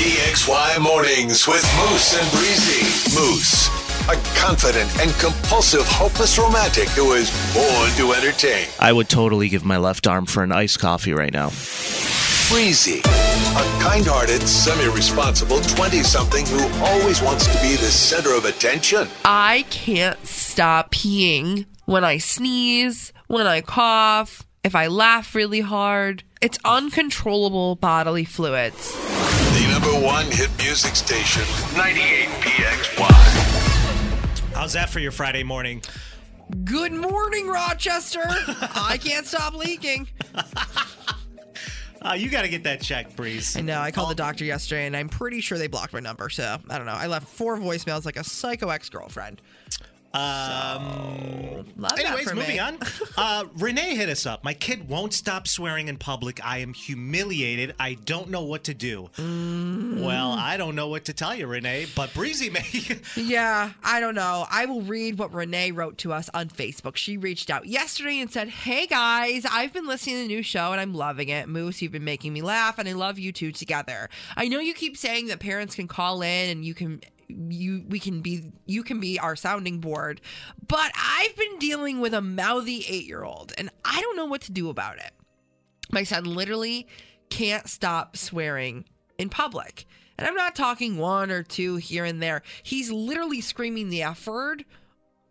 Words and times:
PXY 0.00 0.80
Mornings 0.80 1.46
with 1.46 1.62
Moose 1.76 2.18
and 2.18 2.32
Breezy. 2.32 3.14
Moose, 3.14 3.68
a 4.08 4.16
confident 4.34 4.88
and 4.98 5.12
compulsive, 5.20 5.82
hopeless 5.84 6.38
romantic 6.38 6.88
who 6.88 7.12
is 7.12 7.28
born 7.52 7.90
to 7.98 8.14
entertain. 8.14 8.66
I 8.78 8.94
would 8.94 9.10
totally 9.10 9.50
give 9.50 9.62
my 9.62 9.76
left 9.76 10.06
arm 10.06 10.24
for 10.24 10.42
an 10.42 10.52
iced 10.52 10.78
coffee 10.78 11.12
right 11.12 11.30
now. 11.30 11.48
Breezy, 12.48 13.00
a 13.00 13.82
kind 13.82 14.06
hearted, 14.06 14.40
semi 14.48 14.90
responsible 14.94 15.60
20 15.60 15.98
something 15.98 16.46
who 16.46 16.66
always 16.82 17.20
wants 17.20 17.46
to 17.48 17.60
be 17.60 17.76
the 17.76 17.90
center 17.90 18.34
of 18.34 18.46
attention. 18.46 19.06
I 19.26 19.66
can't 19.68 20.26
stop 20.26 20.92
peeing 20.92 21.66
when 21.84 22.04
I 22.04 22.16
sneeze, 22.16 23.12
when 23.26 23.46
I 23.46 23.60
cough, 23.60 24.46
if 24.64 24.74
I 24.74 24.86
laugh 24.86 25.34
really 25.34 25.60
hard. 25.60 26.22
It's 26.42 26.58
uncontrollable 26.64 27.76
bodily 27.76 28.24
fluids. 28.24 28.94
The 28.94 29.68
number 29.70 30.06
one 30.06 30.24
hit 30.24 30.48
music 30.56 30.96
station, 30.96 31.42
98 31.76 32.28
PXY. 32.28 34.54
How's 34.54 34.72
that 34.72 34.88
for 34.88 35.00
your 35.00 35.12
Friday 35.12 35.42
morning? 35.42 35.82
Good 36.64 36.94
morning, 36.94 37.46
Rochester. 37.46 38.22
I 38.26 38.98
can't 38.98 39.26
stop 39.26 39.52
leaking. 39.52 40.08
Uh, 42.02 42.14
you 42.14 42.30
got 42.30 42.42
to 42.42 42.48
get 42.48 42.64
that 42.64 42.80
checked, 42.80 43.14
Breeze. 43.14 43.58
I 43.58 43.60
know. 43.60 43.78
I 43.78 43.90
called 43.90 44.10
the 44.10 44.14
doctor 44.14 44.46
yesterday, 44.46 44.86
and 44.86 44.96
I'm 44.96 45.10
pretty 45.10 45.42
sure 45.42 45.58
they 45.58 45.66
blocked 45.66 45.92
my 45.92 46.00
number. 46.00 46.30
So 46.30 46.56
I 46.70 46.78
don't 46.78 46.86
know. 46.86 46.94
I 46.94 47.06
left 47.06 47.28
four 47.28 47.58
voicemails 47.58 48.06
like 48.06 48.16
a 48.16 48.24
psycho 48.24 48.70
ex 48.70 48.88
girlfriend. 48.88 49.42
Um, 50.12 51.64
Love 51.76 51.92
that 51.96 52.04
anyways, 52.06 52.28
for 52.28 52.34
moving 52.34 52.56
me. 52.56 52.58
on. 52.58 52.78
Uh, 53.16 53.44
Renee 53.56 53.96
hit 53.96 54.08
us 54.08 54.24
up. 54.24 54.42
My 54.44 54.54
kid 54.54 54.88
won't 54.88 55.12
stop 55.12 55.46
swearing 55.46 55.88
in 55.88 55.98
public. 55.98 56.40
I 56.42 56.58
am 56.58 56.72
humiliated. 56.72 57.74
I 57.78 57.94
don't 57.94 58.30
know 58.30 58.42
what 58.44 58.64
to 58.64 58.72
do. 58.72 59.10
Mm. 59.16 60.00
Well, 60.02 60.32
I 60.32 60.56
don't 60.56 60.74
know 60.74 60.88
what 60.88 61.04
to 61.06 61.12
tell 61.12 61.34
you, 61.34 61.46
Renee, 61.46 61.86
but 61.94 62.14
Breezy 62.14 62.48
may. 62.48 62.64
Yeah, 63.16 63.72
I 63.84 64.00
don't 64.00 64.14
know. 64.14 64.46
I 64.50 64.64
will 64.64 64.80
read 64.80 65.18
what 65.18 65.34
Renee 65.34 65.72
wrote 65.72 65.98
to 65.98 66.14
us 66.14 66.30
on 66.32 66.48
Facebook. 66.48 66.96
She 66.96 67.18
reached 67.18 67.50
out 67.50 67.66
yesterday 67.66 68.20
and 68.20 68.30
said, 68.32 68.48
Hey 68.48 68.86
guys, 68.86 69.44
I've 69.50 69.72
been 69.74 69.86
listening 69.86 70.16
to 70.16 70.22
the 70.22 70.28
new 70.28 70.42
show 70.42 70.72
and 70.72 70.80
I'm 70.80 70.94
loving 70.94 71.28
it. 71.28 71.46
Moose, 71.48 71.82
you've 71.82 71.92
been 71.92 72.04
making 72.04 72.32
me 72.32 72.40
laugh 72.40 72.78
and 72.78 72.88
I 72.88 72.92
love 72.92 73.18
you 73.18 73.32
two 73.32 73.52
together. 73.52 74.08
I 74.36 74.48
know 74.48 74.60
you 74.60 74.72
keep 74.72 74.96
saying 74.96 75.26
that 75.26 75.40
parents 75.40 75.74
can 75.74 75.88
call 75.88 76.22
in 76.22 76.48
and 76.50 76.64
you 76.64 76.72
can 76.74 77.02
you 77.48 77.84
we 77.88 77.98
can 77.98 78.20
be 78.20 78.52
you 78.66 78.82
can 78.82 79.00
be 79.00 79.18
our 79.18 79.36
sounding 79.36 79.78
board 79.78 80.20
but 80.66 80.90
i've 80.94 81.36
been 81.36 81.58
dealing 81.58 82.00
with 82.00 82.14
a 82.14 82.20
mouthy 82.20 82.84
eight-year-old 82.88 83.52
and 83.58 83.70
i 83.84 84.00
don't 84.00 84.16
know 84.16 84.26
what 84.26 84.40
to 84.40 84.52
do 84.52 84.68
about 84.68 84.96
it 84.96 85.12
my 85.92 86.02
son 86.02 86.24
literally 86.24 86.86
can't 87.30 87.68
stop 87.68 88.16
swearing 88.16 88.84
in 89.18 89.28
public. 89.28 89.86
And 90.18 90.26
I'm 90.26 90.34
not 90.34 90.54
talking 90.54 90.98
one 90.98 91.30
or 91.30 91.42
two 91.42 91.76
here 91.76 92.04
and 92.04 92.22
there. 92.22 92.42
He's 92.62 92.90
literally 92.90 93.40
screaming 93.40 93.88
the 93.88 94.02
F 94.02 94.26
word 94.26 94.64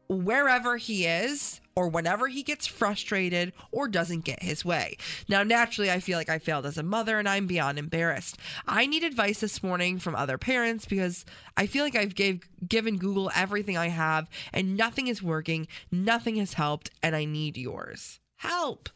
wherever 0.08 0.78
he 0.78 1.06
is 1.06 1.61
or 1.79 1.88
whenever 1.88 2.28
he 2.28 2.44
gets 2.44 2.67
frustrated 2.67 3.53
or 3.72 3.88
doesn't 3.88 4.25
get 4.25 4.44
his 4.44 4.66
way. 4.66 4.97
Now, 5.29 5.44
naturally, 5.44 5.90
I 5.90 6.01
feel 6.01 6.17
like 6.17 6.28
I 6.28 6.38
failed 6.38 6.66
as 6.66 6.78
a 6.78 6.84
mother 6.84 7.17
and 7.19 7.29
I'm 7.29 7.47
beyond 7.47 7.79
embarrassed. 7.79 8.38
I 8.67 8.85
need 8.85 9.06
advice 9.06 9.40
this 9.40 9.63
morning 9.63 9.97
from 9.97 10.13
other 10.13 10.38
parents 10.38 10.85
because 10.85 11.23
I 11.56 11.68
feel 11.68 11.85
like 11.85 11.95
I've 11.95 12.16
gave, 12.16 12.41
given 12.68 12.97
Google 12.97 13.31
everything 13.34 13.78
I 13.78 13.88
have 13.88 14.28
and 14.51 14.75
nothing 14.75 15.07
is 15.07 15.23
working, 15.23 15.69
nothing 15.89 16.35
has 16.35 16.51
helped, 16.56 16.91
and 17.01 17.16
I 17.16 17.23
need 17.23 17.56
yours. 17.56 18.19
Help 18.35 18.89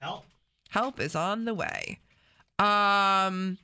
Help. 0.00 0.24
help 0.70 0.98
is 0.98 1.14
on 1.14 1.44
the 1.44 1.54
way. 1.54 2.00
Um, 2.58 3.58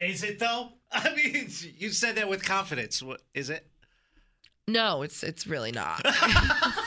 Is 0.00 0.22
it 0.24 0.38
though? 0.38 0.70
I 0.92 1.14
mean, 1.14 1.50
you 1.76 1.90
said 1.90 2.16
that 2.16 2.28
with 2.30 2.42
confidence. 2.42 3.02
What 3.02 3.20
is 3.34 3.50
it? 3.50 3.66
no, 4.68 5.02
it's 5.02 5.22
it's 5.22 5.46
really 5.46 5.70
not. 5.70 6.00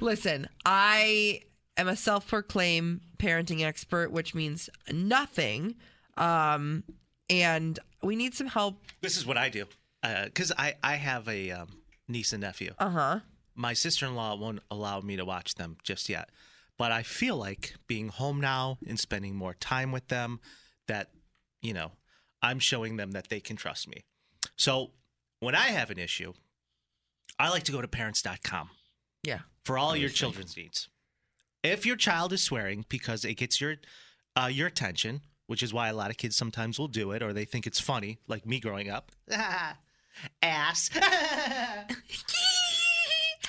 Listen, 0.00 0.48
I 0.64 1.42
am 1.76 1.88
a 1.88 1.96
self-proclaimed 1.96 3.00
parenting 3.18 3.62
expert, 3.62 4.10
which 4.10 4.34
means 4.34 4.70
nothing. 4.92 5.76
Um, 6.16 6.84
and 7.28 7.78
we 8.02 8.16
need 8.16 8.34
some 8.34 8.48
help. 8.48 8.82
This 9.00 9.16
is 9.16 9.26
what 9.26 9.36
I 9.36 9.48
do. 9.48 9.66
Because 10.02 10.52
I, 10.56 10.74
I 10.82 10.96
have 10.96 11.28
a 11.28 11.50
um, 11.50 11.68
niece 12.08 12.32
and 12.32 12.40
nephew. 12.40 12.72
Uh 12.78 12.90
huh. 12.90 13.20
My 13.54 13.72
sister 13.74 14.06
in 14.06 14.14
law 14.14 14.34
won't 14.36 14.60
allow 14.70 15.00
me 15.00 15.16
to 15.16 15.24
watch 15.24 15.56
them 15.56 15.76
just 15.82 16.08
yet. 16.08 16.30
But 16.78 16.92
I 16.92 17.02
feel 17.02 17.36
like 17.36 17.74
being 17.86 18.08
home 18.08 18.40
now 18.40 18.78
and 18.86 18.98
spending 18.98 19.34
more 19.34 19.52
time 19.52 19.92
with 19.92 20.08
them, 20.08 20.40
that, 20.88 21.10
you 21.60 21.74
know, 21.74 21.92
I'm 22.42 22.58
showing 22.58 22.96
them 22.96 23.10
that 23.12 23.28
they 23.28 23.38
can 23.40 23.56
trust 23.56 23.86
me. 23.86 24.02
So 24.56 24.92
when 25.40 25.54
I 25.54 25.66
have 25.66 25.90
an 25.90 25.98
issue, 25.98 26.32
I 27.38 27.50
like 27.50 27.64
to 27.64 27.72
go 27.72 27.82
to 27.82 27.88
parents.com 27.88 28.70
Yeah. 29.22 29.40
For 29.64 29.78
all 29.78 29.96
your 29.96 30.10
children's 30.10 30.56
needs. 30.56 30.88
If 31.62 31.84
your 31.84 31.96
child 31.96 32.32
is 32.32 32.42
swearing 32.42 32.84
because 32.88 33.24
it 33.24 33.34
gets 33.34 33.60
your 33.60 33.76
uh, 34.36 34.48
your 34.50 34.68
attention, 34.68 35.22
which 35.46 35.62
is 35.62 35.74
why 35.74 35.88
a 35.88 35.94
lot 35.94 36.10
of 36.10 36.16
kids 36.16 36.36
sometimes 36.36 36.78
will 36.78 36.88
do 36.88 37.12
it, 37.12 37.22
or 37.22 37.32
they 37.32 37.44
think 37.44 37.66
it's 37.66 37.80
funny, 37.80 38.18
like 38.28 38.46
me 38.46 38.60
growing 38.60 38.88
up. 38.88 39.12
Ass. 40.42 40.90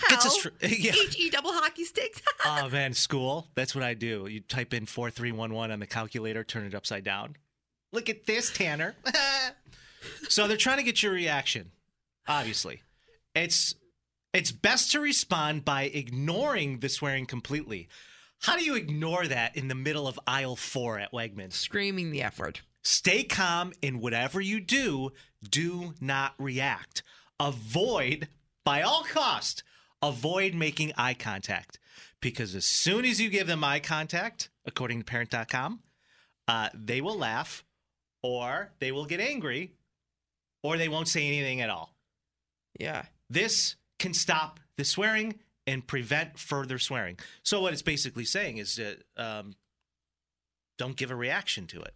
Gets 0.09 0.25
us 0.25 0.37
tr- 0.37 0.49
yeah. 0.61 0.93
H 0.93 1.15
E 1.19 1.29
double 1.29 1.51
hockey 1.53 1.83
sticks. 1.85 2.21
Oh 2.45 2.69
man, 2.69 2.93
school. 2.93 3.47
That's 3.55 3.75
what 3.75 3.83
I 3.83 3.93
do. 3.93 4.27
You 4.27 4.39
type 4.41 4.73
in 4.73 4.85
four 4.85 5.09
three 5.09 5.31
one 5.31 5.53
one 5.53 5.71
on 5.71 5.79
the 5.79 5.87
calculator, 5.87 6.43
turn 6.43 6.65
it 6.65 6.73
upside 6.73 7.03
down. 7.03 7.35
Look 7.93 8.09
at 8.09 8.25
this, 8.25 8.51
Tanner. 8.51 8.95
so 10.27 10.47
they're 10.47 10.57
trying 10.57 10.77
to 10.77 10.83
get 10.83 11.03
your 11.03 11.13
reaction. 11.13 11.71
Obviously, 12.27 12.81
it's 13.35 13.75
it's 14.33 14.51
best 14.51 14.91
to 14.91 14.99
respond 14.99 15.65
by 15.65 15.83
ignoring 15.83 16.79
the 16.79 16.89
swearing 16.89 17.25
completely. 17.25 17.89
How 18.41 18.57
do 18.57 18.63
you 18.63 18.75
ignore 18.75 19.27
that 19.27 19.55
in 19.55 19.67
the 19.67 19.75
middle 19.75 20.07
of 20.07 20.19
aisle 20.25 20.55
four 20.55 20.99
at 20.99 21.11
Wegmans? 21.11 21.53
Screaming 21.53 22.11
the 22.11 22.23
F 22.23 22.39
word. 22.39 22.61
Stay 22.81 23.23
calm 23.23 23.73
in 23.81 23.99
whatever 23.99 24.41
you 24.41 24.59
do. 24.59 25.11
Do 25.47 25.93
not 26.01 26.33
react. 26.39 27.03
Avoid, 27.39 28.29
by 28.65 28.81
all 28.81 29.03
cost, 29.03 29.63
avoid 30.01 30.55
making 30.55 30.93
eye 30.97 31.13
contact. 31.13 31.77
Because 32.21 32.55
as 32.55 32.65
soon 32.65 33.05
as 33.05 33.19
you 33.19 33.29
give 33.29 33.47
them 33.47 33.63
eye 33.63 33.79
contact, 33.79 34.49
according 34.65 34.99
to 34.99 35.05
parent.com, 35.05 35.81
uh, 36.47 36.69
they 36.73 37.01
will 37.01 37.17
laugh 37.17 37.63
or 38.23 38.71
they 38.79 38.91
will 38.91 39.05
get 39.05 39.19
angry 39.19 39.73
or 40.63 40.77
they 40.77 40.89
won't 40.89 41.07
say 41.07 41.27
anything 41.27 41.61
at 41.61 41.69
all. 41.69 41.95
Yeah. 42.79 43.05
This 43.29 43.75
can 44.01 44.13
stop 44.13 44.59
the 44.77 44.83
swearing 44.83 45.35
and 45.67 45.85
prevent 45.85 46.39
further 46.39 46.79
swearing. 46.79 47.17
So, 47.43 47.61
what 47.61 47.71
it's 47.71 47.83
basically 47.83 48.25
saying 48.25 48.57
is 48.57 48.75
that 48.75 49.03
um, 49.15 49.55
don't 50.77 50.97
give 50.97 51.11
a 51.11 51.15
reaction 51.15 51.67
to 51.67 51.81
it. 51.81 51.93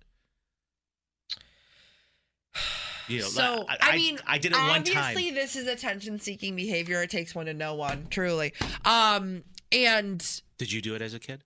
You 3.08 3.20
know, 3.20 3.28
So 3.28 3.66
I, 3.70 3.78
I, 3.82 3.96
mean, 3.98 4.18
I 4.26 4.40
did 4.40 4.52
it 4.52 4.58
one 4.58 4.84
time. 4.84 5.12
Obviously, 5.12 5.30
this 5.30 5.56
is 5.56 5.68
attention-seeking 5.68 6.56
behavior. 6.56 7.04
It 7.04 7.12
takes 7.12 7.36
one 7.36 7.46
to 7.46 7.54
know 7.54 7.76
one, 7.76 8.08
truly. 8.10 8.52
Um, 8.84 9.44
and 9.72 10.42
Did 10.58 10.72
you 10.72 10.82
do 10.82 10.96
it 10.96 11.04
as 11.04 11.14
a 11.14 11.20
kid? 11.20 11.44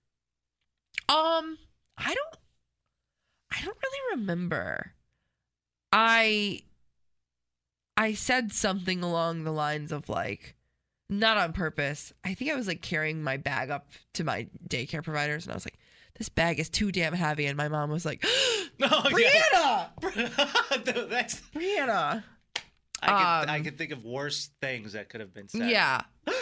um, 1.09 1.57
I 1.97 2.13
don't, 2.13 2.37
I 3.51 3.61
don't 3.61 3.77
really 3.83 4.21
remember. 4.21 4.93
I, 5.91 6.61
I 7.97 8.13
said 8.13 8.53
something 8.53 9.03
along 9.03 9.43
the 9.43 9.51
lines 9.51 9.91
of 9.91 10.07
like, 10.07 10.55
not 11.09 11.37
on 11.37 11.53
purpose. 11.53 12.13
I 12.23 12.33
think 12.33 12.51
I 12.51 12.55
was 12.55 12.67
like 12.67 12.81
carrying 12.81 13.23
my 13.23 13.37
bag 13.37 13.69
up 13.69 13.87
to 14.13 14.23
my 14.23 14.47
daycare 14.67 15.03
providers, 15.03 15.45
and 15.45 15.51
I 15.51 15.55
was 15.55 15.65
like, 15.65 15.77
"This 16.17 16.29
bag 16.29 16.59
is 16.59 16.69
too 16.69 16.91
damn 16.91 17.13
heavy," 17.13 17.45
and 17.47 17.57
my 17.57 17.67
mom 17.67 17.89
was 17.89 18.05
like, 18.05 18.23
No, 18.79 18.87
"Brianna, 18.87 19.89
That's 21.09 21.41
Brianna." 21.55 22.23
I 23.01 23.07
could, 23.41 23.49
I 23.49 23.57
Um, 23.57 23.63
could 23.63 23.77
think 23.77 23.91
of 23.91 24.03
worse 24.03 24.49
things 24.61 24.91
that 24.93 25.07
could 25.09 25.21
have 25.21 25.33
been 25.33 25.47
said. 25.47 25.69
Yeah. 25.69 26.01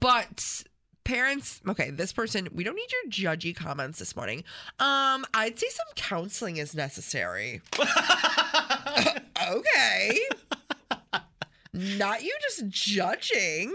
But 0.00 0.62
parents, 1.04 1.60
okay, 1.66 1.90
this 1.90 2.12
person, 2.12 2.48
we 2.52 2.64
don't 2.64 2.74
need 2.76 2.90
your 2.92 3.10
judgy 3.34 3.56
comments 3.56 3.98
this 3.98 4.14
morning. 4.14 4.40
Um, 4.78 5.24
I'd 5.32 5.58
say 5.58 5.68
some 5.70 5.86
counseling 5.94 6.58
is 6.58 6.74
necessary. 6.74 7.62
okay. 9.48 10.18
Not 12.06 12.22
you 12.22 12.32
just 12.40 12.68
judging. 12.68 13.74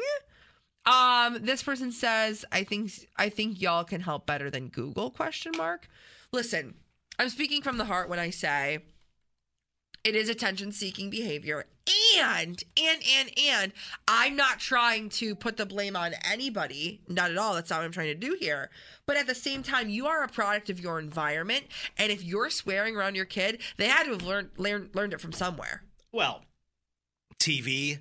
Um, 0.86 1.40
this 1.42 1.62
person 1.62 1.92
says, 1.92 2.46
I 2.50 2.64
think 2.64 2.94
I 3.18 3.28
think 3.28 3.62
y'all 3.62 3.84
can 3.84 4.00
help 4.00 4.26
better 4.26 4.50
than 4.50 4.70
Google 4.70 5.10
question 5.10 5.52
mark. 5.58 5.90
Listen, 6.32 6.76
I'm 7.20 7.28
speaking 7.28 7.62
from 7.62 7.78
the 7.78 7.84
heart 7.84 8.08
when 8.08 8.20
I 8.20 8.30
say 8.30 8.80
it 10.06 10.16
is 10.16 10.30
attention 10.30 10.72
seeking 10.72 11.10
behavior 11.10 11.66
and 12.18 12.64
and 12.82 13.02
and 13.20 13.30
and 13.38 13.72
i'm 14.08 14.36
not 14.36 14.60
trying 14.60 15.10
to 15.10 15.36
put 15.36 15.58
the 15.58 15.66
blame 15.66 15.96
on 15.96 16.14
anybody 16.24 17.02
not 17.08 17.30
at 17.30 17.38
all 17.38 17.54
that's 17.54 17.70
not 17.70 17.78
what 17.78 17.86
i'm 17.86 17.92
trying 17.92 18.08
to 18.08 18.16
do 18.16 18.36
here 18.40 18.72
but 19.06 19.16
at 19.16 19.28
the 19.28 19.36
same 19.36 19.62
time 19.62 19.90
you 19.90 20.08
are 20.08 20.24
a 20.24 20.28
product 20.28 20.72
of 20.72 20.80
your 20.80 20.98
environment 20.98 21.66
and 21.98 22.12
if 22.12 22.24
you're 22.24 22.50
swearing 22.50 22.96
around 22.96 23.14
your 23.14 23.26
kid 23.26 23.62
they 23.78 23.88
had 23.88 24.06
to 24.06 24.12
have 24.12 24.24
learned 24.24 24.50
learned, 24.58 24.90
learned 24.96 25.14
it 25.14 25.22
from 25.22 25.32
somewhere 25.32 25.84
Well, 26.12 26.42
TV, 27.40 28.00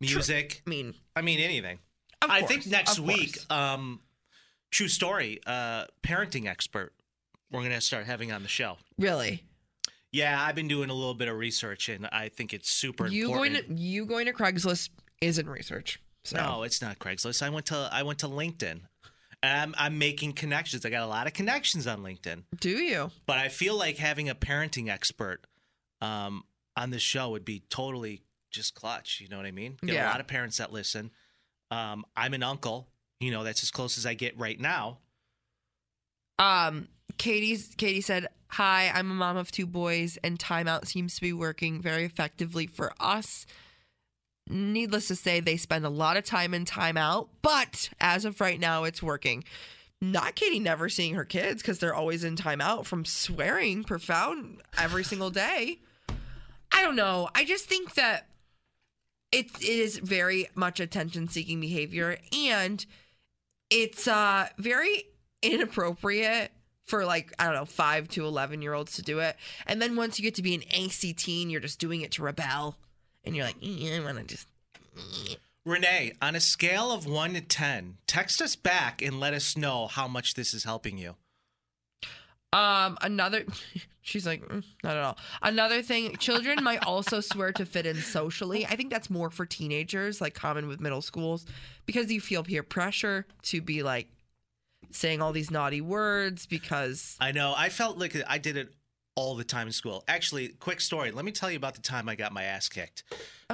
music. 0.00 0.62
i 0.66 0.70
mean 0.70 0.94
I 1.16 1.22
mean 1.22 1.40
anything. 1.40 1.78
I 2.20 2.42
think 2.42 2.66
next 2.66 2.98
week, 2.98 3.38
um, 3.48 4.00
true 4.70 4.88
story, 4.88 5.40
uh, 5.46 5.84
parenting 6.02 6.46
expert. 6.46 6.92
We're 7.50 7.62
gonna 7.62 7.80
start 7.80 8.06
having 8.06 8.32
on 8.32 8.42
the 8.42 8.48
show. 8.48 8.76
really 8.98 9.44
Yeah, 10.12 10.42
I've 10.42 10.54
been 10.54 10.68
doing 10.68 10.90
a 10.90 10.94
little 10.94 11.14
bit 11.14 11.28
of 11.28 11.36
research, 11.36 11.88
and 11.88 12.06
I 12.12 12.28
think 12.28 12.52
it's 12.52 12.70
super 12.70 13.06
you 13.06 13.28
going 13.28 13.54
to 13.54 13.72
you 13.72 14.04
going 14.04 14.26
to 14.26 14.32
craigslist 14.32 14.90
isn't 15.20 15.48
research 15.48 16.00
so 16.28 16.36
No, 16.36 16.62
it's 16.62 16.82
not 16.82 16.98
Craigslist. 16.98 17.42
I 17.42 17.48
went 17.48 17.66
to 17.66 17.88
I 17.90 18.02
went 18.02 18.18
to 18.20 18.28
LinkedIn. 18.28 18.80
And 19.40 19.60
I'm, 19.60 19.74
I'm 19.78 19.98
making 19.98 20.32
connections. 20.32 20.84
I 20.84 20.90
got 20.90 21.04
a 21.04 21.06
lot 21.06 21.28
of 21.28 21.32
connections 21.32 21.86
on 21.86 22.00
LinkedIn. 22.00 22.42
do 22.58 22.70
you 22.70 23.12
But 23.24 23.38
I 23.38 23.48
feel 23.48 23.76
like 23.76 23.96
having 23.96 24.28
a 24.28 24.34
parenting 24.34 24.90
expert 24.90 25.46
um, 26.00 26.42
on 26.76 26.90
the 26.90 26.98
show 26.98 27.30
would 27.30 27.44
be 27.44 27.62
totally 27.70 28.22
just 28.50 28.74
clutch. 28.74 29.20
You 29.20 29.28
know 29.28 29.36
what 29.36 29.46
I 29.46 29.50
mean? 29.50 29.76
Get 29.82 29.94
Yeah. 29.94 30.08
a 30.08 30.10
lot 30.10 30.20
of 30.20 30.26
parents 30.26 30.56
that 30.58 30.72
listen. 30.72 31.10
Um, 31.70 32.04
I'm 32.16 32.34
an 32.34 32.42
uncle. 32.42 32.88
You 33.20 33.30
know, 33.30 33.44
that's 33.44 33.62
as 33.62 33.70
close 33.70 33.98
as 33.98 34.06
I 34.06 34.14
get 34.14 34.38
right 34.38 34.58
now. 34.58 34.98
Um, 36.38 36.88
Katie's 37.16 37.74
Katie 37.76 38.00
said, 38.00 38.28
"Hi, 38.50 38.90
I'm 38.94 39.10
a 39.10 39.14
mom 39.14 39.36
of 39.36 39.50
two 39.50 39.66
boys, 39.66 40.18
and 40.22 40.38
timeout 40.38 40.86
seems 40.86 41.16
to 41.16 41.20
be 41.20 41.32
working 41.32 41.82
very 41.82 42.04
effectively 42.04 42.66
for 42.66 42.92
us. 43.00 43.44
Needless 44.48 45.08
to 45.08 45.16
say, 45.16 45.40
they 45.40 45.56
spend 45.56 45.84
a 45.84 45.90
lot 45.90 46.16
of 46.16 46.24
time 46.24 46.54
in 46.54 46.64
timeout, 46.64 47.28
but 47.42 47.90
as 48.00 48.24
of 48.24 48.40
right 48.40 48.58
now, 48.60 48.84
it's 48.84 49.02
working." 49.02 49.44
Not 50.00 50.36
Katie 50.36 50.60
never 50.60 50.88
seeing 50.88 51.14
her 51.16 51.24
kids 51.24 51.60
because 51.60 51.80
they're 51.80 51.92
always 51.94 52.22
in 52.22 52.36
timeout 52.36 52.86
from 52.86 53.04
swearing 53.04 53.82
profound 53.82 54.62
every 54.78 55.02
single 55.02 55.30
day. 55.30 55.80
I 56.70 56.82
don't 56.82 56.94
know. 56.94 57.28
I 57.34 57.44
just 57.44 57.64
think 57.64 57.94
that 57.94 58.28
it, 59.32 59.46
it 59.60 59.64
is 59.64 59.98
very 59.98 60.48
much 60.54 60.80
attention 60.80 61.28
seeking 61.28 61.60
behavior 61.60 62.18
and 62.32 62.84
it's 63.70 64.08
uh 64.08 64.48
very 64.58 65.04
inappropriate 65.42 66.52
for 66.86 67.04
like 67.04 67.32
I 67.38 67.44
don't 67.44 67.54
know 67.54 67.64
5 67.64 68.08
to 68.08 68.24
11 68.24 68.62
year 68.62 68.74
olds 68.74 68.96
to 68.96 69.02
do 69.02 69.18
it. 69.20 69.36
And 69.66 69.80
then 69.80 69.94
once 69.94 70.18
you 70.18 70.22
get 70.22 70.34
to 70.36 70.42
be 70.42 70.54
an 70.54 70.62
angsty 70.74 71.14
teen, 71.14 71.50
you're 71.50 71.60
just 71.60 71.78
doing 71.78 72.00
it 72.00 72.12
to 72.12 72.22
rebel 72.22 72.76
and 73.24 73.36
you're 73.36 73.44
like, 73.44 73.56
"Eh, 73.62 73.96
I 73.96 74.00
want 74.00 74.18
to 74.18 74.24
just 74.24 74.46
Renee, 75.64 76.14
on 76.22 76.34
a 76.34 76.40
scale 76.40 76.90
of 76.90 77.04
one 77.04 77.34
to 77.34 77.42
10, 77.42 77.98
text 78.06 78.40
us 78.40 78.56
back 78.56 79.02
and 79.02 79.20
let 79.20 79.34
us 79.34 79.54
know 79.54 79.86
how 79.86 80.08
much 80.08 80.32
this 80.32 80.54
is 80.54 80.64
helping 80.64 80.96
you. 80.96 81.16
Um, 82.52 82.96
another, 83.02 83.44
she's 84.02 84.26
like, 84.26 84.42
"Mm, 84.42 84.64
not 84.82 84.96
at 84.96 85.02
all. 85.02 85.18
Another 85.42 85.82
thing, 85.82 86.16
children 86.16 86.62
might 86.62 86.84
also 86.84 87.20
swear 87.32 87.52
to 87.52 87.66
fit 87.66 87.86
in 87.86 87.96
socially. 87.96 88.66
I 88.66 88.76
think 88.76 88.90
that's 88.90 89.10
more 89.10 89.30
for 89.30 89.46
teenagers, 89.46 90.20
like 90.20 90.34
common 90.34 90.68
with 90.68 90.80
middle 90.80 91.02
schools, 91.02 91.46
because 91.86 92.10
you 92.10 92.20
feel 92.20 92.42
peer 92.42 92.62
pressure 92.62 93.26
to 93.42 93.60
be 93.60 93.82
like 93.82 94.08
saying 94.90 95.20
all 95.20 95.32
these 95.32 95.50
naughty 95.50 95.80
words 95.80 96.46
because 96.46 97.16
I 97.20 97.32
know. 97.32 97.54
I 97.56 97.68
felt 97.68 97.98
like 97.98 98.16
I 98.26 98.38
did 98.38 98.56
it 98.56 98.72
all 99.14 99.34
the 99.34 99.44
time 99.44 99.66
in 99.66 99.72
school. 99.72 100.04
Actually, 100.08 100.48
quick 100.48 100.80
story. 100.80 101.10
Let 101.10 101.24
me 101.24 101.32
tell 101.32 101.50
you 101.50 101.56
about 101.56 101.74
the 101.74 101.82
time 101.82 102.08
I 102.08 102.14
got 102.14 102.32
my 102.32 102.44
ass 102.44 102.68
kicked. 102.68 103.02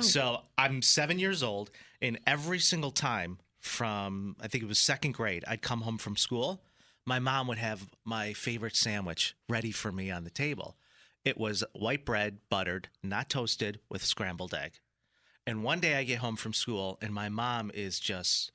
So 0.01 0.43
I'm 0.59 0.83
seven 0.83 1.19
years 1.19 1.43
old, 1.43 1.71
and 2.03 2.19
every 2.27 2.59
single 2.59 2.91
time 2.91 3.39
from 3.61 4.37
I 4.41 4.47
think 4.49 4.63
it 4.63 4.67
was 4.67 4.79
second 4.79 5.13
grade, 5.15 5.45
I'd 5.49 5.63
come 5.63 5.81
home 5.81 5.99
from 5.99 6.17
school. 6.17 6.61
My 7.07 7.19
mom 7.19 7.47
would 7.49 7.59
have 7.59 7.89
my 8.05 8.33
favorite 8.33 8.77
sandwich 8.77 9.35
ready 9.49 9.71
for 9.71 9.93
me 9.93 10.11
on 10.11 10.25
the 10.25 10.31
table. 10.31 10.77
It 11.25 11.39
was 11.39 11.65
white 11.73 12.05
bread, 12.05 12.39
buttered, 12.51 12.89
not 13.03 13.29
toasted, 13.29 13.81
with 13.89 14.05
scrambled 14.05 14.55
egg. 14.55 14.81
And 15.47 15.63
one 15.63 15.81
day 15.81 15.97
I 15.97 16.05
get 16.05 16.19
home 16.19 16.37
from 16.37 16.55
school, 16.55 16.99
and 17.03 17.13
my 17.13 17.29
mom 17.29 17.71
is 17.75 18.01
just 18.01 18.53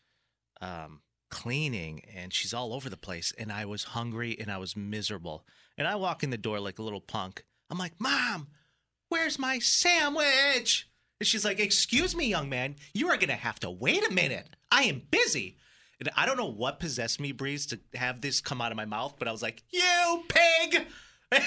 um, 0.61 1.01
cleaning 1.29 2.01
and 2.13 2.33
she's 2.33 2.53
all 2.53 2.73
over 2.73 2.89
the 2.89 2.97
place. 2.97 3.33
And 3.37 3.51
I 3.51 3.65
was 3.65 3.83
hungry 3.85 4.37
and 4.39 4.51
I 4.51 4.57
was 4.57 4.75
miserable. 4.75 5.45
And 5.77 5.87
I 5.87 5.95
walk 5.95 6.23
in 6.23 6.29
the 6.29 6.37
door 6.37 6.59
like 6.59 6.79
a 6.79 6.83
little 6.83 7.01
punk. 7.01 7.43
I'm 7.69 7.77
like, 7.77 7.93
Mom, 7.99 8.47
where's 9.09 9.39
my 9.39 9.59
sandwich? 9.59 10.89
And 11.19 11.27
she's 11.27 11.45
like, 11.45 11.59
Excuse 11.59 12.15
me, 12.15 12.27
young 12.27 12.49
man, 12.49 12.75
you 12.93 13.09
are 13.09 13.17
going 13.17 13.29
to 13.29 13.35
have 13.35 13.59
to 13.61 13.69
wait 13.69 14.05
a 14.07 14.13
minute. 14.13 14.55
I 14.71 14.83
am 14.83 15.03
busy. 15.11 15.57
And 15.99 16.09
I 16.15 16.25
don't 16.25 16.37
know 16.37 16.45
what 16.45 16.79
possessed 16.79 17.19
me, 17.19 17.31
Breeze, 17.31 17.65
to 17.67 17.79
have 17.93 18.21
this 18.21 18.39
come 18.39 18.61
out 18.61 18.71
of 18.71 18.77
my 18.77 18.85
mouth, 18.85 19.15
but 19.19 19.27
I 19.27 19.31
was 19.31 19.41
like, 19.41 19.63
You 19.69 20.23
pig! 20.29 20.85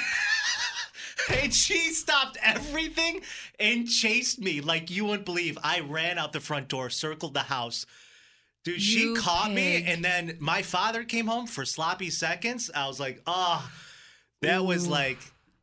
and 1.32 1.54
she 1.54 1.90
stopped 1.90 2.37
everything 2.43 3.22
and 3.58 3.88
chased 3.88 4.40
me 4.40 4.60
like 4.60 4.90
you 4.90 5.04
wouldn't 5.04 5.25
believe. 5.25 5.58
I 5.62 5.81
ran 5.81 6.19
out 6.19 6.32
the 6.32 6.40
front 6.40 6.69
door, 6.69 6.90
circled 6.90 7.34
the 7.34 7.40
house. 7.40 7.87
Dude, 8.64 8.81
she 8.81 9.00
You 9.00 9.16
caught 9.16 9.50
me, 9.50 9.82
and 9.84 10.04
then 10.04 10.37
my 10.38 10.62
father 10.62 11.02
came 11.02 11.26
home 11.26 11.46
for 11.46 11.64
sloppy 11.64 12.10
seconds. 12.10 12.70
I 12.72 12.87
was 12.87 13.00
like, 13.00 13.20
oh, 13.26 13.69
that 14.40 14.64
was 14.64 14.87
like, 14.87 15.19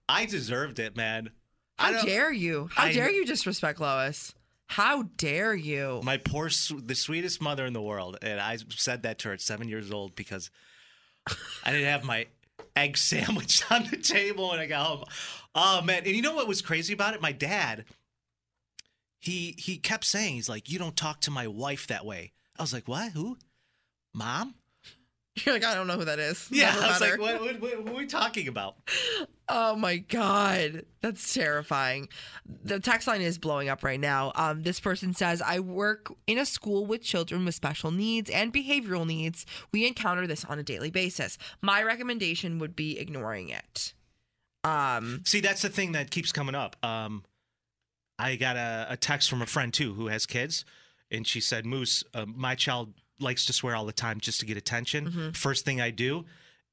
I 0.10 0.26
deserved 0.26 0.80
it, 0.80 0.98
man. 0.98 1.30
How 1.78 2.02
dare 2.04 2.32
you? 2.32 2.70
How 2.74 2.86
I 2.86 2.94
dare 2.94 3.10
you 3.10 3.26
disrespect 3.26 3.80
Lois? 3.80 4.34
How 4.70 5.02
dare 5.18 5.56
you? 5.56 6.00
My 6.04 6.18
poor, 6.18 6.48
the 6.48 6.94
sweetest 6.94 7.42
mother 7.42 7.66
in 7.66 7.74
the 7.74 7.82
world, 7.82 8.20
and 8.22 8.40
I 8.40 8.58
said 8.70 9.02
that 9.02 9.18
to 9.20 9.30
her 9.30 9.34
at 9.34 9.42
seven 9.42 9.68
years 9.68 9.92
old 9.92 10.16
because 10.16 10.52
I 11.66 11.72
didn't 11.72 11.88
have 11.88 12.04
my 12.04 12.28
egg 12.76 12.96
sandwich 12.98 13.64
on 13.72 13.88
the 13.90 13.98
table 13.98 14.50
when 14.50 14.60
I 14.60 14.68
got 14.68 14.86
home. 14.86 15.04
Oh 15.56 15.82
man! 15.82 16.04
And 16.06 16.16
you 16.16 16.22
know 16.22 16.36
what 16.36 16.48
was 16.48 16.62
crazy 16.62 16.94
about 16.94 17.16
it? 17.16 17.22
My 17.22 17.32
dad, 17.32 17.86
he 19.18 19.56
he 19.58 19.78
kept 19.78 20.06
saying 20.06 20.36
he's 20.36 20.50
like, 20.50 20.70
"You 20.70 20.78
don't 20.78 20.96
talk 20.96 21.22
to 21.22 21.32
my 21.32 21.48
wife 21.48 21.88
that 21.88 22.06
way." 22.06 22.34
I 22.58 22.62
was 22.62 22.72
like, 22.72 22.88
"What? 22.88 23.14
Who? 23.14 23.38
Mom?" 24.14 24.54
You're 25.46 25.56
like, 25.56 25.64
I 25.66 25.74
don't 25.76 25.88
know 25.88 25.98
who 25.98 26.06
that 26.06 26.20
is. 26.20 26.48
Yeah, 26.52 26.72
Never 26.72 26.86
I 26.86 26.88
was 26.90 27.02
like, 27.02 27.20
what, 27.20 27.42
what, 27.42 27.62
what, 27.62 27.84
what 27.84 27.94
are 27.94 27.98
we 27.98 28.06
talking 28.06 28.48
about? 28.48 28.76
Oh 29.52 29.76
my 29.76 29.98
god, 29.98 30.86
that's 31.02 31.34
terrifying. 31.34 32.08
The 32.64 32.80
text 32.80 33.08
line 33.08 33.22
is 33.22 33.40
blowing 33.40 33.68
up 33.68 33.84
right 33.84 34.00
now. 34.00 34.32
Um, 34.36 34.62
this 34.62 34.80
person 34.80 35.16
says, 35.16 35.42
"I 35.42 35.60
work 35.60 36.14
in 36.28 36.38
a 36.38 36.46
school 36.46 36.86
with 36.86 37.02
children 37.02 37.44
with 37.46 37.56
special 37.56 37.90
needs 37.90 38.30
and 38.30 38.54
behavioral 38.54 39.08
needs. 39.08 39.48
We 39.72 39.88
encounter 39.88 40.28
this 40.28 40.46
on 40.46 40.60
a 40.60 40.64
daily 40.64 40.92
basis. 40.92 41.40
My 41.64 41.82
recommendation 41.82 42.60
would 42.60 42.76
be 42.76 43.00
ignoring 43.00 43.50
it." 43.50 43.96
Um, 44.64 45.24
See, 45.26 45.40
that's 45.40 45.64
the 45.64 45.70
thing 45.70 45.94
that 45.94 46.12
keeps 46.12 46.32
coming 46.32 46.54
up. 46.54 46.76
Um, 46.86 47.24
I 48.20 48.36
got 48.36 48.56
a, 48.56 48.86
a 48.92 48.98
text 48.98 49.32
from 49.32 49.42
a 49.42 49.48
friend 49.48 49.74
too 49.74 49.96
who 49.96 50.08
has 50.10 50.28
kids, 50.28 50.64
and 51.10 51.26
she 51.26 51.42
said, 51.42 51.66
"Moose, 51.66 52.04
uh, 52.14 52.28
my 52.28 52.54
child 52.54 52.94
likes 53.20 53.46
to 53.46 53.54
swear 53.54 53.76
all 53.76 53.86
the 53.86 53.94
time 53.94 54.20
just 54.20 54.40
to 54.40 54.46
get 54.46 54.58
attention. 54.58 55.06
Mm-hmm. 55.06 55.30
First 55.32 55.66
thing 55.66 55.82
I 55.82 55.92
do, 55.92 56.26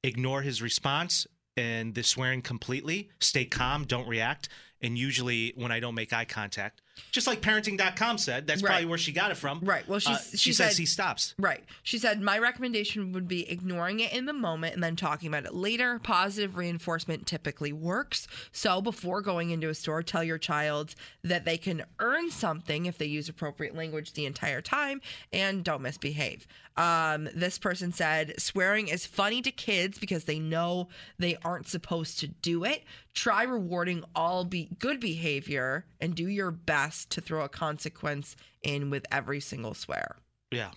ignore 0.03 0.41
his 0.41 0.61
response 0.61 1.27
and 1.55 1.95
the 1.95 2.03
swearing 2.03 2.41
completely. 2.41 3.09
Stay 3.19 3.45
calm, 3.45 3.85
don't 3.85 4.07
react. 4.07 4.49
And 4.81 4.97
usually, 4.97 5.53
when 5.55 5.71
I 5.71 5.79
don't 5.79 5.95
make 5.95 6.13
eye 6.13 6.25
contact, 6.25 6.81
just 7.11 7.27
like 7.27 7.41
parenting.com 7.41 8.17
said, 8.17 8.47
that's 8.47 8.61
Right. 8.61 8.69
probably 8.69 8.85
where 8.85 8.97
she 8.97 9.11
got 9.11 9.31
it 9.31 9.37
from. 9.37 9.59
Right. 9.61 9.87
Well, 9.87 9.99
she's- 9.99 10.27
Uh, 10.27 10.31
she 10.31 10.37
she 10.37 10.53
says 10.53 10.71
said- 10.71 10.79
he 10.79 10.85
stops. 10.85 11.33
Right. 11.39 11.63
She 11.83 11.97
said, 11.97 12.21
My 12.21 12.37
recommendation 12.39 13.11
would 13.13 13.27
be 13.27 13.49
ignoring 13.49 13.99
it 13.99 14.11
in 14.13 14.25
the 14.25 14.33
moment 14.33 14.73
and 14.75 14.83
then 14.83 14.95
talking 14.95 15.27
about 15.27 15.45
it 15.45 15.53
later. 15.53 15.99
Positive 15.99 16.55
reinforcement 16.57 17.25
typically 17.27 17.73
works. 17.73 18.27
So 18.51 18.81
before 18.81 19.21
going 19.21 19.49
into 19.51 19.69
a 19.69 19.75
store, 19.75 20.03
tell 20.03 20.23
your 20.23 20.37
child 20.37 20.95
that 21.23 21.45
they 21.45 21.57
can 21.57 21.83
earn 21.99 22.31
something 22.31 22.85
if 22.85 22.97
they 22.97 23.05
use 23.05 23.29
appropriate 23.29 23.75
language 23.75 24.13
the 24.13 24.25
entire 24.25 24.61
time 24.61 25.01
and 25.33 25.63
don't 25.63 25.81
misbehave. 25.81 26.47
Um, 26.75 27.27
this 27.33 27.57
person 27.57 27.91
said, 27.91 28.39
Swearing 28.39 28.87
is 28.87 29.05
funny 29.07 29.41
to 29.41 29.51
kids 29.51 29.97
because 29.97 30.25
they 30.25 30.37
know 30.37 30.89
they 31.17 31.35
aren't 31.43 31.67
supposed 31.67 32.19
to 32.19 32.27
do 32.27 32.63
it. 32.63 32.83
Try 33.15 33.43
rewarding 33.43 34.03
all 34.15 34.45
be 34.45 34.69
good 34.77 34.99
behavior 34.99 35.85
and 35.99 36.13
do 36.13 36.27
your 36.27 36.51
best 36.51 36.86
to 37.09 37.21
throw 37.21 37.43
a 37.43 37.49
consequence 37.49 38.35
in 38.63 38.89
with 38.89 39.05
every 39.11 39.39
single 39.39 39.73
swear. 39.73 40.17
Yeah. 40.51 40.71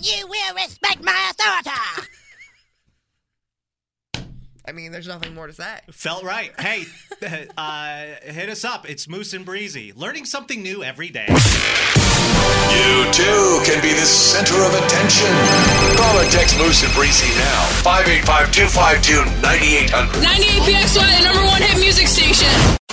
you 0.00 0.26
will 0.26 0.54
respect 0.54 1.02
my 1.02 1.30
authority. 1.30 2.08
I 4.66 4.72
mean, 4.72 4.92
there's 4.92 5.06
nothing 5.06 5.34
more 5.34 5.46
to 5.46 5.52
say. 5.52 5.80
Felt 5.90 6.24
right. 6.24 6.58
Hey, 6.58 6.84
uh, 7.58 8.04
hit 8.22 8.48
us 8.48 8.64
up. 8.64 8.88
It's 8.88 9.06
Moose 9.06 9.34
and 9.34 9.44
Breezy. 9.44 9.92
Learning 9.92 10.24
something 10.24 10.62
new 10.62 10.82
every 10.82 11.10
day. 11.10 11.26
You 11.28 13.12
too 13.12 13.60
can 13.66 13.82
be 13.82 13.92
the 13.92 14.06
center 14.08 14.56
of 14.64 14.72
attention. 14.74 15.28
Call 15.96 16.18
or 16.18 16.24
text 16.30 16.56
Moose 16.58 16.82
and 16.82 16.92
Breezy 16.94 17.28
now. 17.38 17.66
585 17.84 18.52
252 18.52 19.40
9800. 19.42 20.24
98PXY, 20.24 21.18
the 21.18 21.24
number 21.28 21.46
one 21.46 21.60
hit 21.60 21.78
music 21.78 22.06
station. 22.08 22.48